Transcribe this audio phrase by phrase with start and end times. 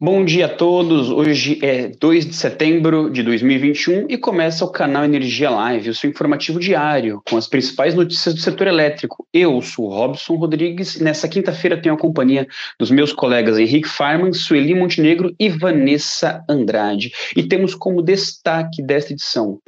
[0.00, 1.08] Bom dia a todos.
[1.08, 6.10] Hoje é 2 de setembro de 2021 e começa o canal Energia Live, o seu
[6.10, 9.24] informativo diário com as principais notícias do setor elétrico.
[9.32, 12.44] Eu sou Robson Rodrigues e nessa quinta-feira tenho a companhia
[12.78, 17.12] dos meus colegas Henrique Farman, Sueli Montenegro e Vanessa Andrade.
[17.36, 19.60] E temos como destaque desta edição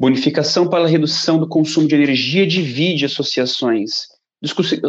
[0.00, 4.06] bonificação para a redução do consumo de energia divide associações.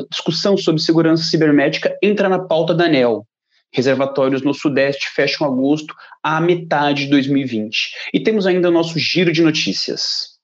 [0.09, 3.25] Discussão sobre segurança cibernética entra na pauta da ANEL
[3.73, 5.93] reservatórios no Sudeste fecham agosto
[6.23, 7.91] à metade de 2020.
[8.13, 10.35] E temos ainda o nosso giro de notícias.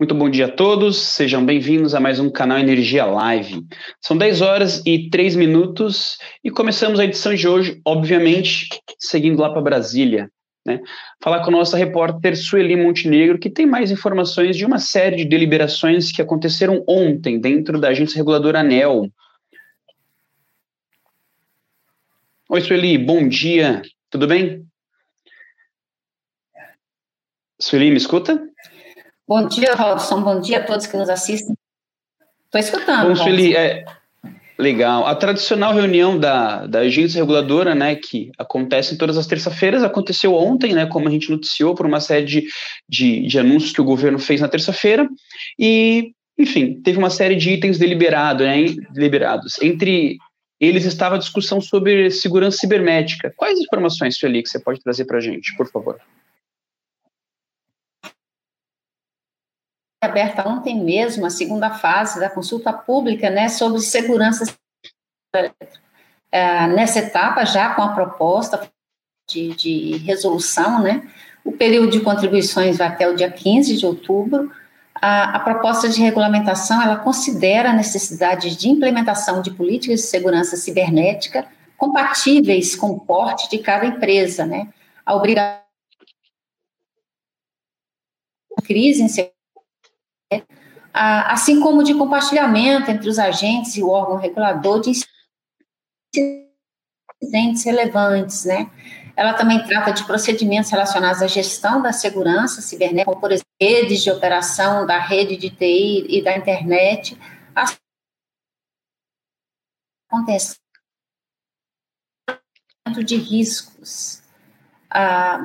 [0.00, 3.62] Muito bom dia a todos, sejam bem-vindos a mais um canal Energia Live.
[4.00, 8.66] São 10 horas e 3 minutos e começamos a edição de hoje, obviamente,
[8.98, 10.30] seguindo lá para Brasília.
[10.66, 10.80] Né?
[11.22, 15.24] Falar com a nossa repórter Sueli Montenegro, que tem mais informações de uma série de
[15.24, 19.10] deliberações que aconteceram ontem dentro da agência reguladora ANEL.
[22.48, 24.66] Oi, Sueli, bom dia, tudo bem?
[27.58, 28.42] Sueli, me escuta?
[29.26, 31.54] Bom dia, Robson, bom dia a todos que nos assistem.
[32.46, 33.08] Estou escutando.
[33.08, 33.84] Bom, Sueli, é,
[34.60, 35.06] Legal.
[35.06, 40.74] A tradicional reunião da, da agência reguladora, né, que acontece todas as terça-feiras, aconteceu ontem,
[40.74, 42.44] né, como a gente noticiou, por uma série de,
[42.86, 45.08] de, de anúncios que o governo fez na terça-feira,
[45.58, 49.60] e, enfim, teve uma série de itens deliberados, né, deliberados.
[49.62, 50.18] Entre
[50.60, 53.32] eles estava a discussão sobre segurança cibernética.
[53.34, 55.98] Quais informações, Sueli, que você pode trazer para a gente, por favor?
[60.00, 64.44] Aberta ontem mesmo a segunda fase da consulta pública, né, sobre segurança
[66.32, 68.68] é, nessa etapa já com a proposta
[69.28, 71.06] de, de, resolução, né,
[71.44, 74.50] o período de contribuições vai até o dia 15 de outubro,
[74.94, 80.56] a, a proposta de regulamentação, ela considera a necessidade de implementação de políticas de segurança
[80.56, 81.46] cibernética
[81.76, 84.68] compatíveis com o porte de cada empresa, né,
[85.04, 85.60] a obrigação
[88.64, 89.39] crise em segurança
[90.92, 94.92] assim como de compartilhamento entre os agentes e o órgão regulador de
[97.22, 98.70] incidentes relevantes, né?
[99.16, 104.02] Ela também trata de procedimentos relacionados à gestão da segurança cibernética, como, por exemplo, redes
[104.02, 107.18] de operação da rede de TI e da internet,
[110.10, 110.58] acontecendo
[113.04, 114.22] de riscos.
[114.88, 115.38] Ah,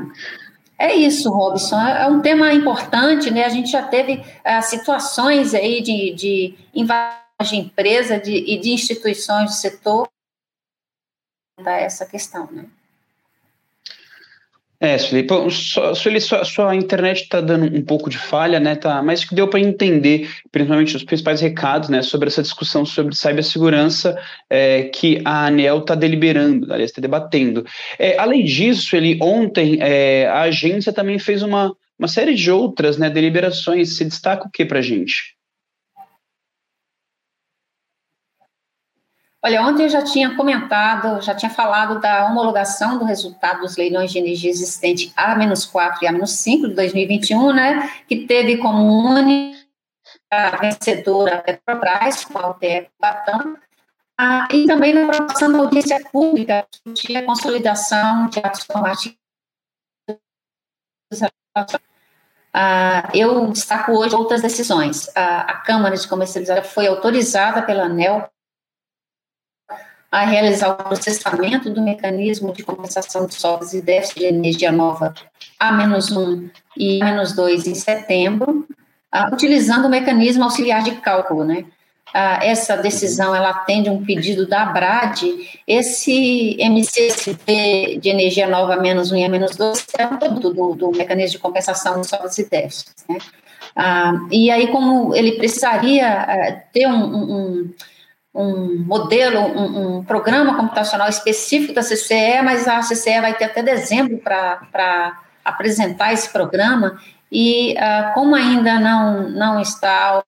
[0.77, 1.79] é isso, Robson.
[1.79, 3.45] É, é um tema importante, né?
[3.45, 8.71] A gente já teve uh, situações aí de, de invasão de empresa de, e de
[8.71, 10.07] instituições do setor
[11.65, 12.69] essa questão, né?
[14.85, 15.27] É, Sueli,
[15.95, 18.75] Sueli sua, sua internet está dando um pouco de falha, né?
[18.75, 23.15] Tá, mas que deu para entender, principalmente os principais recados, né, sobre essa discussão sobre
[23.15, 24.15] cibersegurança
[24.47, 27.65] é, que a ANEL está deliberando, aliás, está debatendo.
[27.97, 32.97] É, além disso, ele ontem é, a agência também fez uma, uma série de outras
[32.97, 33.97] né, deliberações.
[33.97, 35.34] Se destaca o que para a gente?
[39.45, 44.11] Olha, ontem eu já tinha comentado, já tinha falado da homologação do resultado dos leilões
[44.11, 49.55] de energia existente A-4 e A-5 de 2021, né, que teve como única
[50.59, 53.55] vencedora a Petrobras, com a UTE Batão,
[54.19, 59.15] ah, e também na aprovação da audiência pública, que a consolidação de atos formativos
[62.51, 65.07] ah, eu destaco hoje outras decisões.
[65.15, 68.27] Ah, a Câmara de Comercialização foi autorizada pela ANEL
[70.15, 75.13] a realizar o processamento do mecanismo de compensação de sobras e déficit de energia nova
[75.59, 78.65] A-1 e A-2 em setembro,
[79.13, 81.65] uh, utilizando o mecanismo auxiliar de cálculo, né?
[82.15, 85.35] Uh, essa decisão, ela atende um pedido da ABRAD,
[85.67, 90.91] esse MCSD de energia nova menos 1 e menos 2 é um produto do, do
[90.91, 93.17] mecanismo de compensação de sobras e déficits, né?
[93.75, 97.73] Uh, e aí, como ele precisaria ter um, um
[98.35, 103.63] um modelo, um, um, programa computacional específico da CCE, mas a CCE vai ter até
[103.63, 106.99] dezembro para apresentar esse programa,
[107.31, 110.21] e uh, como ainda não, não está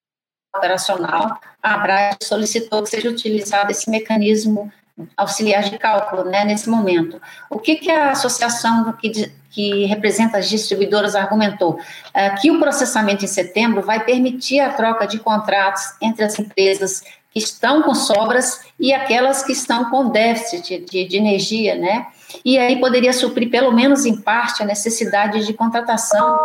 [0.56, 4.72] operacional, a ABRAD solicitou que seja utilizado esse mecanismo
[5.16, 7.22] auxiliar de cálculo, né, nesse momento.
[7.50, 11.74] O que, que a associação que, que representa as distribuidoras argumentou?
[11.74, 17.04] Uh, que o processamento em setembro vai permitir a troca de contratos entre as empresas
[17.38, 22.08] estão com sobras e aquelas que estão com déficit de, de energia, né?
[22.44, 26.38] E aí poderia suprir, pelo menos em parte, a necessidade de contratação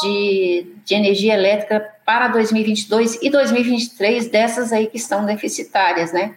[0.00, 6.34] de, de energia elétrica para 2022 e 2023 dessas aí que estão deficitárias, né?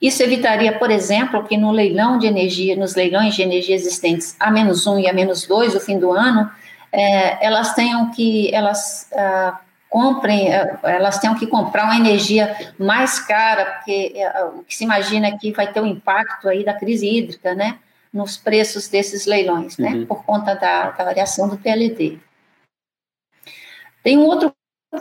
[0.00, 4.50] Isso evitaria, por exemplo, que no leilão de energia, nos leilões de energia existentes a
[4.50, 6.48] menos um e a menos dois, o fim do ano,
[6.92, 9.58] é, elas tenham que, elas ah,
[9.88, 14.84] comprem, é, elas tenham que comprar uma energia mais cara, porque é, o que se
[14.84, 17.78] imagina é que vai ter um impacto aí da crise hídrica, né,
[18.12, 20.06] nos preços desses leilões, né, uhum.
[20.06, 22.18] por conta da, da variação do PLD.
[24.02, 24.52] Tem um outro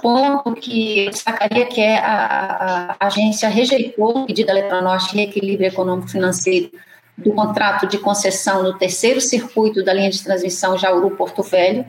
[0.02, 5.18] ponto que eu destacaria que é a, a, agência rejeitou o pedido da Eletronorte de
[5.18, 6.72] reequilíbrio econômico-financeiro
[7.18, 11.86] do contrato de concessão no terceiro circuito da linha de transmissão Jauru-Porto Velho.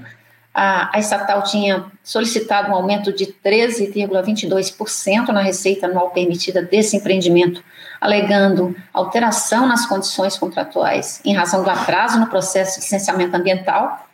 [0.53, 7.63] A, a estatal tinha solicitado um aumento de 13,22% na receita anual permitida desse empreendimento,
[8.01, 14.09] alegando alteração nas condições contratuais em razão do atraso no processo de licenciamento ambiental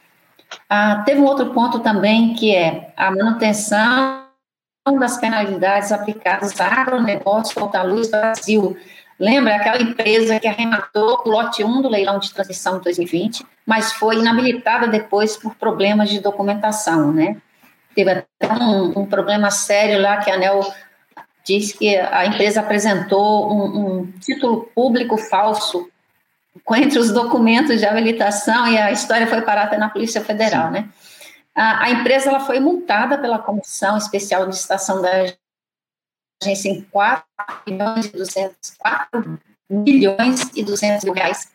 [0.69, 4.25] ah, teve um outro ponto também, que é a manutenção
[4.99, 8.77] das penalidades aplicadas à agronegócio Alta Luz Brasil.
[9.19, 13.93] Lembra aquela empresa que arrematou o lote 1 do leilão de transição de 2020, mas
[13.93, 17.37] foi inabilitada depois por problemas de documentação, né?
[17.95, 20.61] Teve até um, um problema sério lá que a ANEL
[21.45, 25.89] diz que a empresa apresentou um, um título público falso
[26.77, 30.73] entre os documentos de habilitação e a história foi parada na Polícia Federal, Sim.
[30.73, 30.89] né?
[31.55, 35.33] A, a, empresa ela foi multada pela Comissão Especial de Estação da
[36.43, 37.25] agência em 4
[37.67, 39.41] milhões e 200, 4
[39.71, 41.55] milhões e 200 mil reais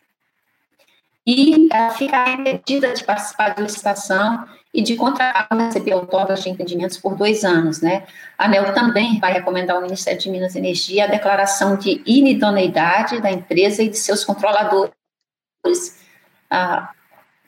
[1.30, 6.50] e uh, ficar impedida de participar de licitação e de contratar ou receber autógrafos de
[6.50, 8.04] entendimentos por dois anos, né?
[8.38, 13.22] A ANEL também vai recomendar ao Ministério de Minas e Energia a declaração de inidoneidade
[13.22, 14.94] da empresa e de seus controladores.
[16.50, 16.90] Ah,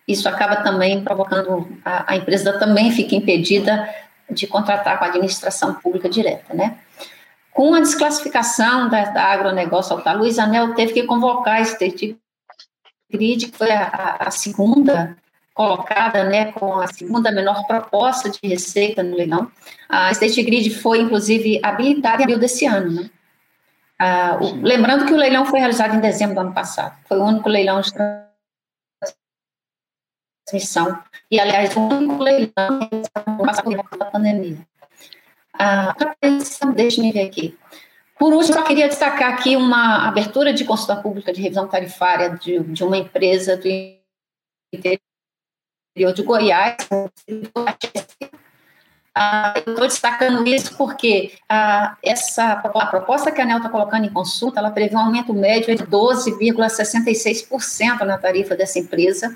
[0.07, 3.87] isso acaba também provocando, a, a, empresa também fica impedida
[4.29, 6.77] de contratar com a administração pública direta, né?
[7.53, 12.17] Com a desclassificação da, da agronegócio Alta Luz, a ANEL teve que convocar a State
[13.11, 15.17] Grid, que foi a, a segunda
[15.53, 19.51] colocada, né, com a segunda menor proposta de receita no leilão.
[19.89, 23.09] A State Grid foi, inclusive, habilitada em abril desse ano, né?
[23.99, 26.97] Ah, o, lembrando que o leilão foi realizado em dezembro do ano passado.
[27.07, 27.91] Foi o único leilão de
[30.47, 30.97] transmissão.
[31.29, 32.79] E, aliás, o único leilão
[33.37, 33.69] no passado
[33.99, 34.57] da pandemia.
[35.53, 35.95] Ah,
[36.75, 37.57] Deixa-me ver aqui.
[38.17, 42.59] Por último, eu queria destacar aqui uma abertura de consulta pública de revisão tarifária de,
[42.59, 43.67] de uma empresa do
[44.71, 46.77] interior de Goiás,
[49.13, 54.09] ah, estou destacando isso porque ah, essa a proposta que a ANEL está colocando em
[54.09, 59.35] consulta, ela prevê um aumento médio de 12,66% na tarifa dessa empresa.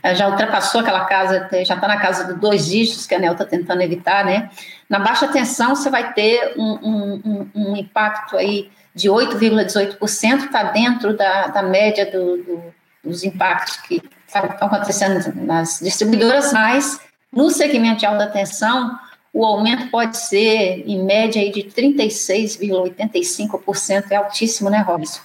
[0.00, 3.32] Ah, já ultrapassou aquela casa, já está na casa de dois dígitos que a ANEL
[3.32, 4.48] está tentando evitar, né?
[4.88, 11.16] Na baixa tensão, você vai ter um, um, um impacto aí de 8,18%, está dentro
[11.16, 12.62] da, da média do, do,
[13.02, 17.00] dos impactos que estão acontecendo nas distribuidoras, mas
[17.32, 18.96] no segmento de alta tensão,
[19.36, 24.10] o aumento pode ser, em média, aí de 36,85%.
[24.10, 25.20] É altíssimo, né, Robson?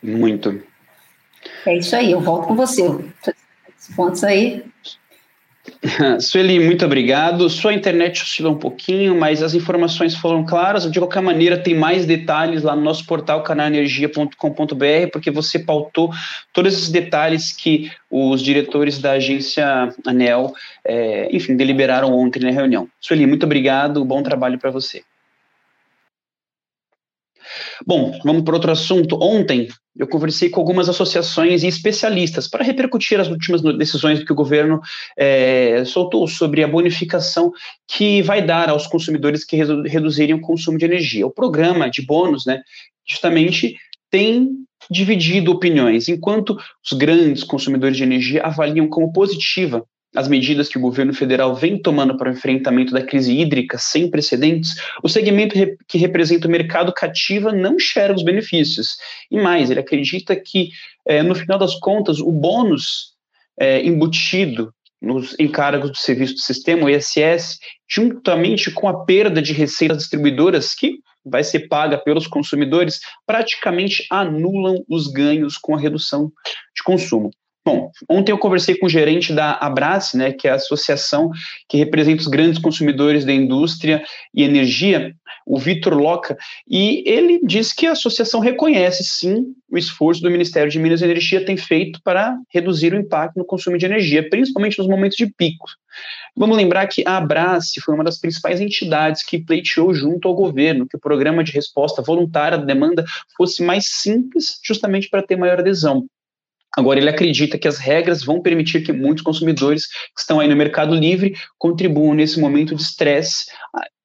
[0.00, 0.62] Muito.
[1.66, 2.82] É isso aí, eu volto com você.
[3.76, 4.64] Esses pontos aí
[6.20, 7.48] Sueli, muito obrigado.
[7.48, 10.90] Sua internet oscila um pouquinho, mas as informações foram claras.
[10.90, 16.10] De qualquer maneira, tem mais detalhes lá no nosso portal canalenergia.com.br, porque você pautou
[16.52, 20.52] todos esses detalhes que os diretores da agência ANEL,
[20.84, 22.88] é, enfim, deliberaram ontem na reunião.
[23.00, 24.04] Sueli, muito obrigado.
[24.04, 25.02] Bom trabalho para você.
[27.86, 29.18] Bom, vamos para outro assunto.
[29.20, 34.36] Ontem eu conversei com algumas associações e especialistas para repercutir as últimas decisões que o
[34.36, 34.80] governo
[35.18, 37.52] é, soltou sobre a bonificação
[37.86, 41.26] que vai dar aos consumidores que reduzirem o consumo de energia.
[41.26, 42.60] O programa de bônus, né,
[43.06, 43.76] justamente
[44.10, 44.50] tem
[44.90, 50.80] dividido opiniões, enquanto os grandes consumidores de energia avaliam como positiva as medidas que o
[50.80, 55.54] governo federal vem tomando para o enfrentamento da crise hídrica sem precedentes, o segmento
[55.88, 58.96] que representa o mercado cativa não enxerga os benefícios.
[59.30, 60.70] E mais, ele acredita que,
[61.06, 63.12] é, no final das contas, o bônus
[63.58, 69.52] é, embutido nos encargos do serviço do sistema, o ISS, juntamente com a perda de
[69.52, 76.30] receitas distribuidoras, que vai ser paga pelos consumidores, praticamente anulam os ganhos com a redução
[76.74, 77.30] de consumo.
[77.64, 81.30] Bom, ontem eu conversei com o gerente da Abrace, né, que é a associação
[81.68, 84.02] que representa os grandes consumidores da indústria
[84.34, 85.14] e energia,
[85.46, 86.36] o Vitor Loca,
[86.68, 91.04] e ele diz que a associação reconhece sim o esforço do Ministério de Minas e
[91.04, 95.26] Energia tem feito para reduzir o impacto no consumo de energia, principalmente nos momentos de
[95.26, 95.66] pico.
[96.36, 100.86] Vamos lembrar que a Abrace foi uma das principais entidades que pleiteou junto ao governo
[100.86, 103.04] que o programa de resposta voluntária à demanda
[103.36, 106.06] fosse mais simples, justamente para ter maior adesão.
[106.76, 110.56] Agora, ele acredita que as regras vão permitir que muitos consumidores que estão aí no
[110.56, 113.46] mercado livre contribuam nesse momento de estresse,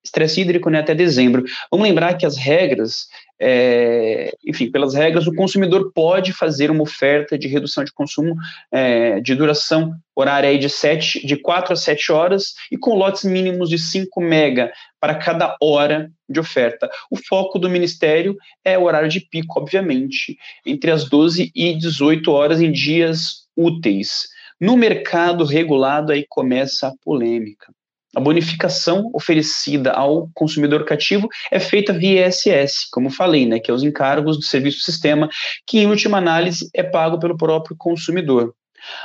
[0.04, 1.44] estresse hídrico né, até dezembro.
[1.72, 3.08] Vamos lembrar que as regras,
[3.40, 8.36] é, enfim, pelas regras, o consumidor pode fazer uma oferta de redução de consumo
[8.72, 13.70] é, de duração horária de, 7, de 4 a 7 horas e com lotes mínimos
[13.70, 16.90] de 5 mega para cada hora de oferta.
[17.12, 22.32] O foco do Ministério é o horário de pico, obviamente, entre as 12 e 18
[22.32, 24.28] horas em dias úteis.
[24.60, 27.72] No mercado regulado, aí começa a polêmica.
[28.18, 33.74] A bonificação oferecida ao consumidor cativo é feita via ISS, como falei, né, que é
[33.74, 35.30] os encargos do serviço sistema,
[35.68, 38.56] que em última análise é pago pelo próprio consumidor.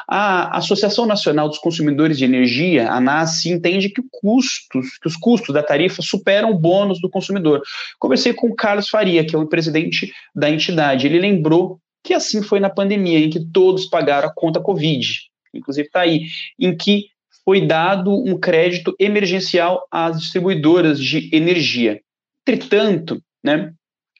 [0.08, 5.52] A Associação Nacional dos Consumidores de Energia, a ANAS, entende que, custos, que os custos
[5.54, 7.60] da tarifa superam o bônus do consumidor.
[7.98, 11.06] Conversei com o Carlos Faria, que é o presidente da entidade.
[11.06, 15.20] Ele lembrou que assim foi na pandemia, em que todos pagaram a conta Covid,
[15.52, 16.22] inclusive está aí,
[16.58, 17.11] em que
[17.44, 22.00] foi dado um crédito emergencial às distribuidoras de energia.
[22.46, 23.72] Entretanto, né,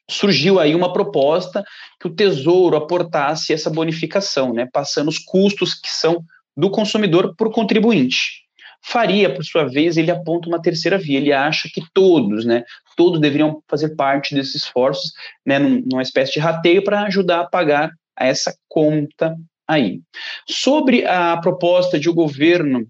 [0.09, 1.63] surgiu aí uma proposta
[1.99, 6.23] que o Tesouro aportasse essa bonificação, né, passando os custos que são
[6.55, 8.43] do consumidor o contribuinte.
[8.85, 11.17] Faria, por sua vez, ele aponta uma terceira via.
[11.17, 12.63] Ele acha que todos, né,
[12.97, 15.13] todos deveriam fazer parte desses esforços,
[15.45, 19.35] né, numa espécie de rateio para ajudar a pagar essa conta
[19.67, 20.01] aí.
[20.47, 22.85] Sobre a proposta de o governo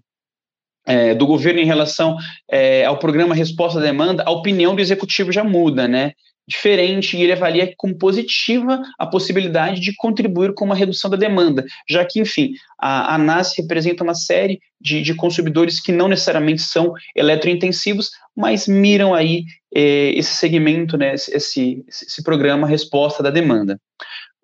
[0.86, 2.16] é, do governo em relação
[2.50, 6.12] é, ao programa Resposta à Demanda, a opinião do executivo já muda, né?
[6.46, 11.64] Diferente, e ele avalia como positiva a possibilidade de contribuir com uma redução da demanda,
[11.88, 16.92] já que, enfim, a ANAS representa uma série de, de consumidores que não necessariamente são
[17.16, 23.80] eletrointensivos, mas miram aí é, esse segmento, né, esse, esse programa Resposta da Demanda.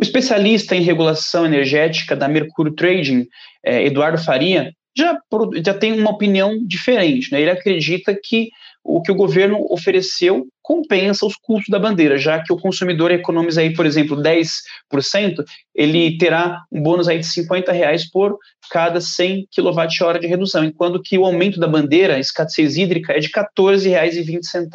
[0.00, 3.26] O especialista em regulação energética da Mercúrio Trading,
[3.62, 5.18] é, Eduardo Faria, já,
[5.64, 7.30] já tem uma opinião diferente.
[7.32, 7.40] Né?
[7.40, 8.50] Ele acredita que
[8.82, 13.60] o que o governo ofereceu compensa os custos da bandeira, já que o consumidor economiza
[13.60, 15.44] aí, por exemplo, 10%,
[15.74, 18.38] ele terá um bônus aí de 50 reais por
[18.70, 23.26] cada 100 kWh de redução, enquanto que o aumento da bandeira, escassez hídrica, é de
[23.26, 24.68] R$ 14,20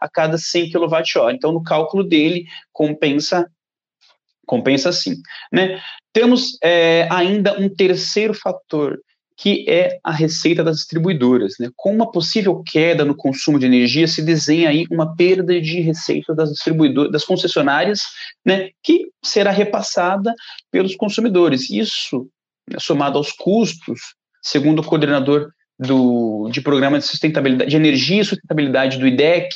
[0.00, 1.30] a cada 100 kWh.
[1.32, 3.46] Então, no cálculo dele, compensa
[4.46, 5.14] compensa sim.
[5.52, 5.80] Né?
[6.12, 8.98] Temos é, ainda um terceiro fator
[9.40, 11.54] que é a receita das distribuidoras.
[11.58, 11.70] Né?
[11.74, 16.34] Com uma possível queda no consumo de energia, se desenha aí uma perda de receita
[16.34, 18.02] das distribuidoras, das concessionárias,
[18.44, 20.34] né, que será repassada
[20.70, 21.70] pelos consumidores.
[21.70, 22.28] Isso,
[22.68, 28.24] né, somado aos custos, segundo o coordenador do, de programa de sustentabilidade de energia e
[28.26, 29.48] sustentabilidade do IDEC,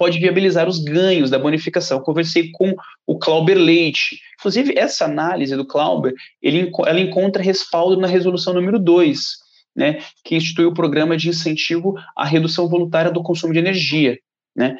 [0.00, 2.00] pode viabilizar os ganhos da bonificação.
[2.00, 2.74] Conversei com
[3.06, 4.18] o Clauber Leite.
[4.38, 9.20] Inclusive, essa análise do Clauber, ele, ela encontra respaldo na resolução número 2,
[9.76, 14.18] né, que institui o programa de incentivo à redução voluntária do consumo de energia.
[14.56, 14.78] Né.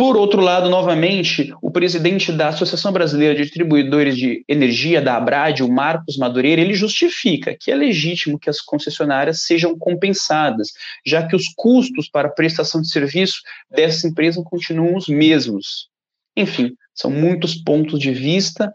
[0.00, 5.60] Por outro lado, novamente, o presidente da Associação Brasileira de Distribuidores de Energia, da Abrad,
[5.60, 10.68] o Marcos Madureira, ele justifica que é legítimo que as concessionárias sejam compensadas,
[11.04, 15.88] já que os custos para a prestação de serviço dessa empresa continuam os mesmos.
[16.36, 18.72] Enfim, são muitos pontos de vista,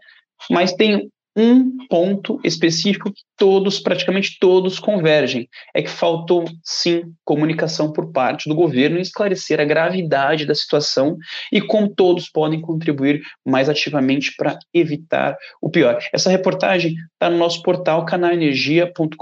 [0.50, 5.48] mas tem um ponto específico que todos, praticamente todos, convergem.
[5.74, 11.16] É que faltou, sim, comunicação por parte do governo em esclarecer a gravidade da situação
[11.52, 15.98] e como todos podem contribuir mais ativamente para evitar o pior.
[16.12, 19.16] Essa reportagem está no nosso portal canalenergia.com.br.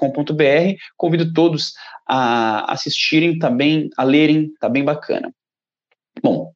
[0.97, 1.73] Convido todos
[2.07, 5.33] a assistirem, tá bem, a lerem, tá bem bacana.
[6.23, 6.53] Bom,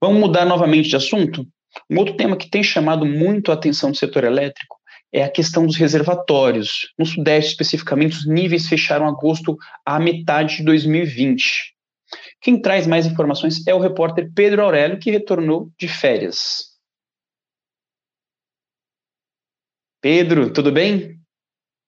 [0.00, 1.46] vamos mudar novamente de assunto?
[1.90, 4.76] Um outro tema que tem chamado muito a atenção do setor elétrico
[5.12, 6.92] é a questão dos reservatórios.
[6.98, 11.74] No Sudeste, especificamente, os níveis fecharam agosto à metade de 2020.
[12.40, 16.74] Quem traz mais informações é o repórter Pedro Aurélio, que retornou de férias.
[20.00, 21.18] Pedro, tudo bem?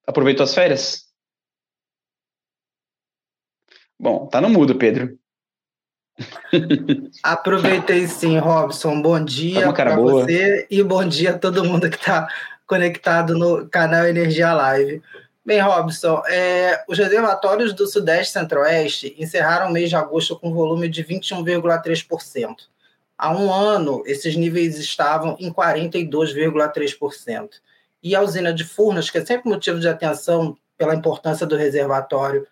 [0.07, 1.07] Aproveitou as férias?
[3.99, 5.19] Bom, tá no mudo, Pedro.
[7.23, 9.01] Aproveitei sim, Robson.
[9.03, 12.29] Bom dia para você e bom dia a todo mundo que está
[12.67, 15.03] conectado no canal Energia Live.
[15.45, 20.89] Bem, Robson, é, os reservatórios do Sudeste Centro-Oeste encerraram o mês de agosto com volume
[20.89, 22.55] de 21,3%.
[23.17, 27.49] Há um ano, esses níveis estavam em 42,3%.
[28.03, 32.47] E a usina de Furnas, que é sempre motivo de atenção pela importância do reservatório,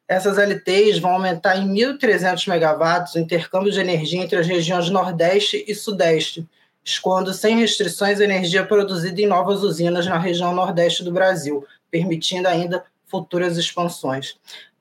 [0.06, 5.64] Essas LTs vão aumentar em 1.300 megawatts o intercâmbio de energia entre as regiões Nordeste
[5.66, 6.46] e Sudeste,
[6.84, 12.48] escoando sem restrições a energia produzida em novas usinas na região Nordeste do Brasil, permitindo
[12.48, 14.36] ainda futuras expansões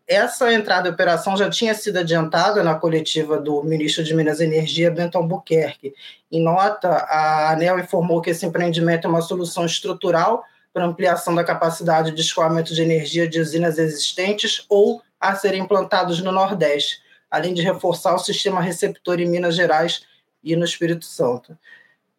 [0.07, 4.43] essa entrada em operação já tinha sido adiantada na coletiva do ministro de Minas e
[4.43, 5.93] Energia, Bento Albuquerque.
[6.31, 11.43] Em nota, a ANEL informou que esse empreendimento é uma solução estrutural para ampliação da
[11.43, 17.53] capacidade de escoamento de energia de usinas existentes ou a serem implantados no Nordeste, além
[17.53, 20.05] de reforçar o sistema receptor em Minas Gerais
[20.43, 21.57] e no Espírito Santo.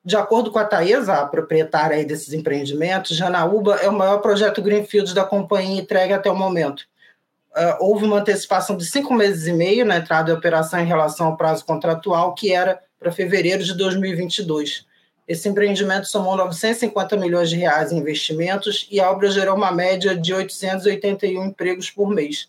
[0.05, 5.15] De acordo com a Taesa, a proprietária desses empreendimentos, Janaúba é o maior projeto Greenfield
[5.15, 6.85] da companhia entregue até o momento
[7.55, 11.29] uh, houve uma antecipação de cinco meses e meio na entrada em operação em relação
[11.29, 14.87] ao prazo contratual, que era para fevereiro de 2022.
[15.27, 20.15] Esse empreendimento somou 950 milhões de reais em investimentos e a obra gerou uma média
[20.15, 22.49] de 881 empregos por mês.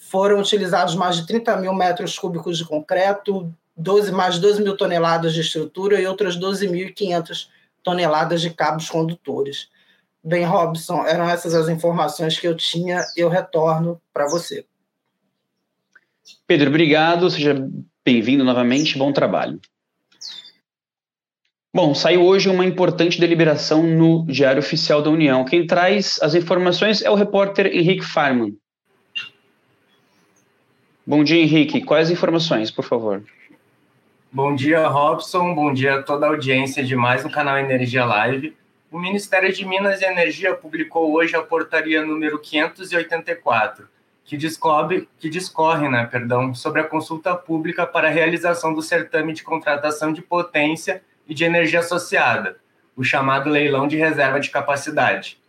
[0.00, 4.76] Foram utilizados mais de 30 mil metros cúbicos de concreto, 12, mais de 12 mil
[4.76, 7.48] toneladas de estrutura e outras 12.500
[7.82, 9.68] toneladas de cabos condutores.
[10.24, 13.04] Bem, Robson, eram essas as informações que eu tinha.
[13.14, 14.64] Eu retorno para você.
[16.46, 17.30] Pedro, obrigado.
[17.30, 17.54] Seja
[18.04, 18.98] bem-vindo novamente.
[18.98, 19.60] Bom trabalho.
[21.72, 25.44] Bom, saiu hoje uma importante deliberação no Diário Oficial da União.
[25.44, 28.56] Quem traz as informações é o repórter Henrique Farman.
[31.10, 31.80] Bom dia, Henrique.
[31.80, 33.20] Quais informações, por favor?
[34.30, 35.52] Bom dia, Robson.
[35.56, 38.56] Bom dia a toda a audiência de mais um canal Energia Live.
[38.92, 43.88] O Ministério de Minas e Energia publicou hoje a portaria número 584,
[44.24, 49.32] que, descobre, que discorre né, perdão, sobre a consulta pública para a realização do certame
[49.32, 52.58] de contratação de potência e de energia associada,
[52.94, 55.39] o chamado leilão de reserva de capacidade.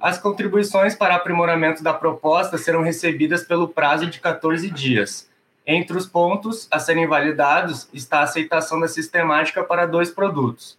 [0.00, 5.28] As contribuições para aprimoramento da proposta serão recebidas pelo prazo de 14 dias.
[5.66, 10.78] Entre os pontos a serem validados está a aceitação da sistemática para dois produtos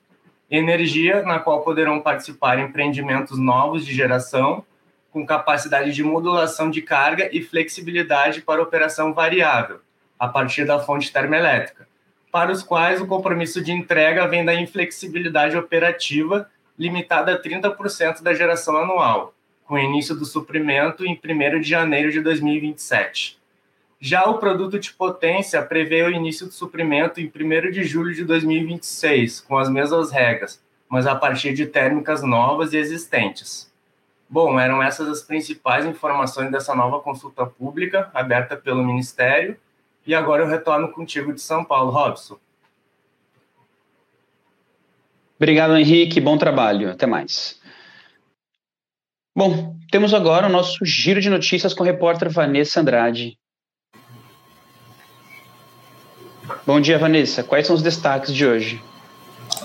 [0.50, 4.64] energia, na qual poderão participar empreendimentos novos de geração,
[5.12, 9.80] com capacidade de modulação de carga e flexibilidade para operação variável,
[10.18, 11.88] a partir da fonte termoelétrica,
[12.32, 18.34] para os quais o compromisso de entrega vem da inflexibilidade operativa, limitada a 30% da
[18.34, 19.34] geração anual,
[19.66, 23.38] com início do suprimento em 1 de janeiro de 2027.
[24.00, 28.24] Já o produto de potência prevê o início do suprimento em 1 de julho de
[28.24, 33.72] 2026, com as mesmas regras, mas a partir de térmicas novas e existentes.
[34.30, 39.58] Bom, eram essas as principais informações dessa nova consulta pública aberta pelo Ministério.
[40.06, 42.38] E agora eu retorno contigo de São Paulo, Robson.
[45.38, 46.20] Obrigado, Henrique.
[46.20, 46.92] Bom trabalho.
[46.92, 47.60] Até mais.
[49.36, 53.38] Bom, temos agora o nosso giro de notícias com a repórter Vanessa Andrade.
[56.66, 57.44] Bom dia, Vanessa.
[57.44, 58.82] Quais são os destaques de hoje?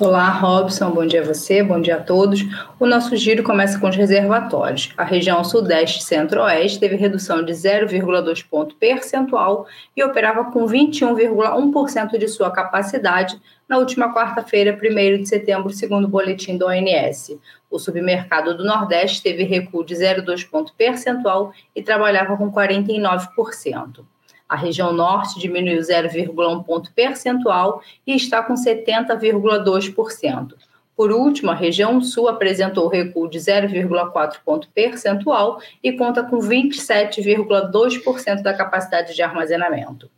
[0.00, 2.40] Olá, Robson, bom dia a você, bom dia a todos.
[2.81, 4.92] O nosso giro começa com os reservatórios.
[4.96, 12.18] A região Sudeste e Centro-Oeste teve redução de 0,2 ponto percentual e operava com 21,1%
[12.18, 17.38] de sua capacidade na última quarta-feira, 1 de setembro, segundo o boletim do ONS.
[17.70, 24.05] O submercado do Nordeste teve recuo de 0,2 ponto percentual e trabalhava com 49%.
[24.53, 30.53] A região norte diminuiu 0,1 ponto percentual e está com 70,2%.
[30.95, 38.43] Por último, a região sul apresentou recuo de 0,4 ponto percentual e conta com 27,2%
[38.43, 40.11] da capacidade de armazenamento.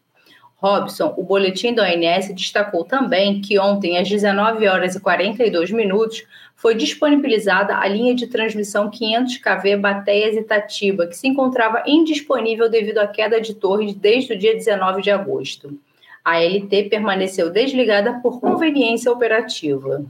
[0.64, 6.24] Robson, o boletim da ONS destacou também que ontem, às 19 horas e 42 minutos,
[6.56, 12.96] foi disponibilizada a linha de transmissão 500 kV Bateias Itatiba, que se encontrava indisponível devido
[12.96, 15.78] à queda de torres desde o dia 19 de agosto.
[16.24, 20.02] A LT permaneceu desligada por conveniência operativa.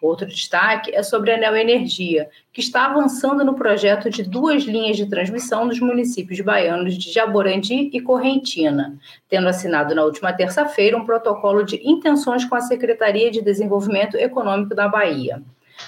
[0.00, 5.06] Outro destaque é sobre a Neoenergia, que está avançando no projeto de duas linhas de
[5.06, 8.96] transmissão nos municípios baianos de Jaborandi e Correntina,
[9.28, 14.72] tendo assinado na última terça-feira um protocolo de intenções com a Secretaria de Desenvolvimento Econômico
[14.72, 15.42] da Bahia.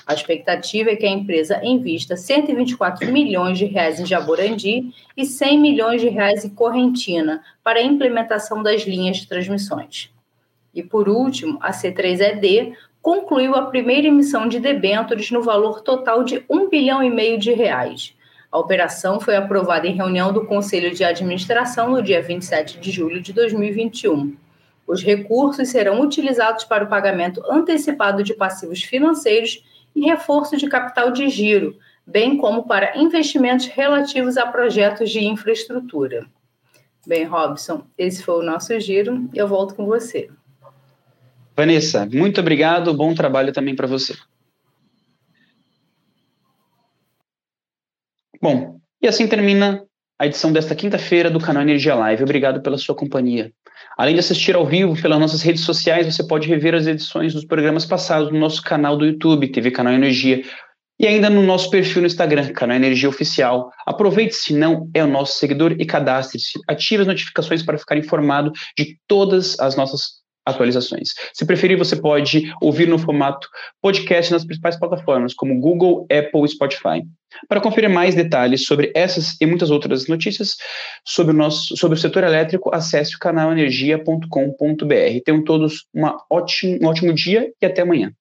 [0.05, 5.59] A expectativa é que a empresa invista 124 milhões de reais em Jaborandi e 100
[5.59, 10.11] milhões de reais em Correntina para a implementação das linhas de transmissões.
[10.73, 16.45] E por último, a C3ED concluiu a primeira emissão de debêntures no valor total de
[16.49, 18.15] um bilhão e meio de reais.
[18.53, 23.21] A operação foi aprovada em reunião do Conselho de Administração no dia 27 de julho
[23.21, 24.37] de 2021.
[24.87, 31.13] Os recursos serão utilizados para o pagamento antecipado de passivos financeiros e reforço de capital
[31.13, 36.27] de giro, bem como para investimentos relativos a projetos de infraestrutura.
[37.07, 40.29] Bem, Robson, esse foi o nosso giro e eu volto com você.
[41.61, 44.15] Vanessa, muito obrigado, bom trabalho também para você.
[48.41, 49.85] Bom, e assim termina
[50.19, 52.23] a edição desta quinta-feira do canal Energia Live.
[52.23, 53.53] Obrigado pela sua companhia.
[53.99, 57.45] Além de assistir ao vivo pelas nossas redes sociais, você pode rever as edições dos
[57.45, 60.43] programas passados no nosso canal do YouTube, TV Canal Energia,
[60.99, 63.71] e ainda no nosso perfil no Instagram, Canal Energia Oficial.
[63.87, 66.59] Aproveite se não é o nosso seguidor e cadastre-se.
[66.67, 70.20] Ative as notificações para ficar informado de todas as nossas
[70.51, 71.11] atualizações.
[71.33, 73.49] Se preferir, você pode ouvir no formato
[73.81, 77.03] podcast nas principais plataformas, como Google, Apple e Spotify.
[77.49, 80.57] Para conferir mais detalhes sobre essas e muitas outras notícias
[81.05, 85.23] sobre o, nosso, sobre o setor elétrico, acesse o canalenergia.com.br.
[85.25, 88.13] Tenham todos uma ótimo, um ótimo dia e até amanhã.